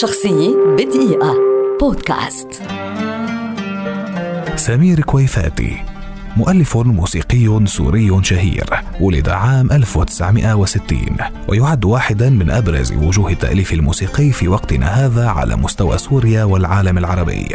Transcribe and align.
شخصية 0.00 0.56
بدقيقة. 0.78 1.34
بودكاست. 1.80 2.62
سمير 4.56 5.00
كويفاتي 5.00 5.76
مؤلف 6.36 6.76
موسيقي 6.76 7.66
سوري 7.66 8.22
شهير 8.22 8.70
ولد 9.00 9.28
عام 9.28 9.72
1960 9.72 11.16
ويعد 11.48 11.84
واحدا 11.84 12.30
من 12.30 12.50
أبرز 12.50 12.92
وجوه 12.92 13.30
التأليف 13.30 13.72
الموسيقي 13.72 14.30
في 14.30 14.48
وقتنا 14.48 14.86
هذا 14.86 15.26
على 15.28 15.56
مستوى 15.56 15.98
سوريا 15.98 16.44
والعالم 16.44 16.98
العربي. 16.98 17.48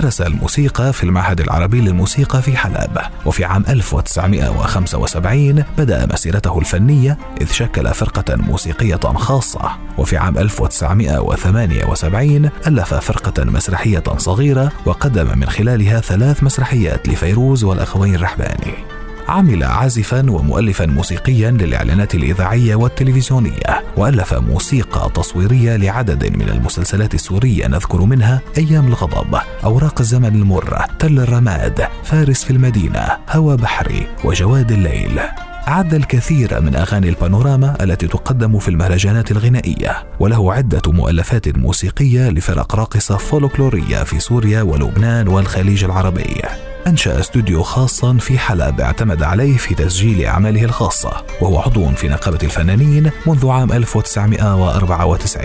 درس 0.00 0.20
الموسيقى 0.20 0.92
في 0.92 1.04
المعهد 1.04 1.40
العربي 1.40 1.80
للموسيقى 1.80 2.42
في 2.42 2.56
حلب. 2.56 2.98
وفي 3.26 3.44
عام 3.44 3.64
1975 3.68 5.64
بدأ 5.78 6.06
مسيرته 6.12 6.58
الفنية 6.58 7.18
إذ 7.40 7.52
شكل 7.52 7.94
فرقة 7.94 8.36
موسيقية 8.36 8.96
خاصة. 8.96 9.70
وفي 9.98 10.16
عام 10.16 10.38
1978 10.38 12.50
ألف 12.66 12.94
فرقة 12.94 13.44
مسرحية 13.44 14.04
صغيرة 14.16 14.72
وقدم 14.86 15.38
من 15.38 15.48
خلالها 15.48 16.00
ثلاث 16.00 16.42
مسرحيات 16.42 17.08
لفيروز 17.08 17.64
والأخوين 17.64 18.14
الرحباني 18.14 18.95
عمل 19.28 19.64
عازفا 19.64 20.30
ومؤلفا 20.30 20.86
موسيقيا 20.86 21.50
للإعلانات 21.50 22.14
الإذاعية 22.14 22.74
والتلفزيونية 22.74 23.84
وألف 23.96 24.34
موسيقى 24.34 25.10
تصويرية 25.14 25.76
لعدد 25.76 26.36
من 26.36 26.48
المسلسلات 26.48 27.14
السورية 27.14 27.66
نذكر 27.66 28.00
منها 28.00 28.40
أيام 28.58 28.86
الغضب 28.86 29.38
أوراق 29.64 30.00
الزمن 30.00 30.34
المر 30.34 30.78
تل 30.98 31.20
الرماد 31.20 31.88
فارس 32.04 32.44
في 32.44 32.50
المدينة 32.50 33.08
هوى 33.30 33.56
بحري 33.56 34.06
وجواد 34.24 34.72
الليل. 34.72 35.20
عد 35.66 35.94
الكثير 35.94 36.60
من 36.60 36.76
أغاني 36.76 37.08
البانوراما 37.08 37.76
التي 37.84 38.06
تقدم 38.08 38.58
في 38.58 38.68
المهرجانات 38.68 39.30
الغنائية 39.30 40.06
وله 40.20 40.52
عدة 40.52 40.82
مؤلفات 40.92 41.56
موسيقية 41.56 42.30
لفرق 42.30 42.76
راقصة 42.76 43.16
فولكلورية 43.16 44.04
في 44.04 44.20
سوريا 44.20 44.62
ولبنان 44.62 45.28
والخليج 45.28 45.84
العربي. 45.84 46.42
أنشأ 46.86 47.20
استوديو 47.20 47.62
خاصا 47.62 48.16
في 48.16 48.38
حلب 48.38 48.80
اعتمد 48.80 49.22
عليه 49.22 49.56
في 49.56 49.74
تسجيل 49.74 50.26
أعماله 50.26 50.64
الخاصة 50.64 51.24
وهو 51.40 51.58
عضو 51.58 51.88
في 51.88 52.08
نقابة 52.08 52.38
الفنانين 52.42 53.10
منذ 53.26 53.48
عام 53.48 53.72
1994 53.72 55.44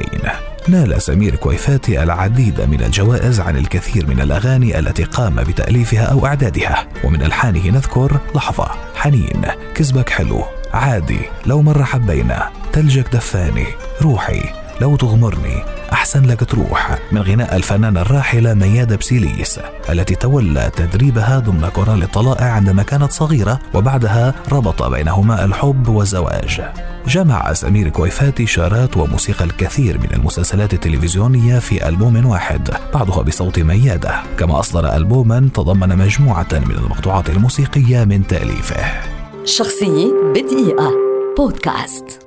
نال 0.67 1.01
سمير 1.01 1.35
كويفاتي 1.35 2.03
العديد 2.03 2.61
من 2.61 2.81
الجوائز 2.81 3.39
عن 3.39 3.57
الكثير 3.57 4.07
من 4.07 4.21
الأغاني 4.21 4.79
التي 4.79 5.03
قام 5.03 5.35
بتأليفها 5.35 6.03
أو 6.03 6.25
إعدادها. 6.25 6.87
ومن 7.03 7.21
ألحانه 7.23 7.67
نذكر 7.67 8.19
لحظة 8.35 8.67
حنين 8.95 9.41
كذبك 9.75 10.09
حلو 10.09 10.43
عادي 10.73 11.19
لو 11.45 11.61
مرة 11.61 11.83
حبينا 11.83 12.49
تلجك 12.73 13.13
دفاني 13.13 13.65
روحي 14.01 14.41
لو 14.81 14.95
تغمرني 14.95 15.63
أحسن 15.93 16.25
لك 16.25 16.43
تروح 16.43 16.97
من 17.11 17.21
غناء 17.21 17.55
الفنانة 17.55 18.01
الراحلة 18.01 18.53
ميادة 18.53 18.95
بسيليس 18.95 19.59
التي 19.89 20.15
تولى 20.15 20.71
تدريبها 20.75 21.39
ضمن 21.39 21.69
كورال 21.69 22.03
الطلائع 22.03 22.45
عندما 22.45 22.83
كانت 22.83 23.11
صغيرة 23.11 23.59
وبعدها 23.73 24.33
ربط 24.51 24.83
بينهما 24.83 25.45
الحب 25.45 25.87
والزواج. 25.87 26.61
جمع 27.07 27.53
سمير 27.53 27.89
كويفاتي 27.89 28.45
شارات 28.45 28.97
وموسيقى 28.97 29.45
الكثير 29.45 29.97
من 29.97 30.09
المسلسلات 30.13 30.73
التلفزيونية 30.73 31.59
في 31.59 31.87
ألبوم 31.87 32.25
واحد 32.25 32.69
بعضها 32.93 33.21
بصوت 33.21 33.59
ميادة. 33.59 34.13
كما 34.39 34.59
أصدر 34.59 34.95
ألبوما 34.95 35.49
تضمن 35.53 35.97
مجموعة 35.97 36.47
من 36.51 36.75
المقطوعات 36.75 37.29
الموسيقية 37.29 38.03
من 38.03 38.27
تأليفه. 38.27 38.85
شخصية 39.45 40.11
بدقيقة. 40.35 40.91
بودكاست. 41.37 42.20